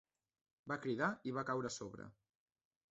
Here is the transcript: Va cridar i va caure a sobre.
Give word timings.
Va 0.71 0.77
cridar 0.85 1.11
i 1.33 1.37
va 1.39 1.45
caure 1.51 1.73
a 1.73 1.77
sobre. 1.81 2.11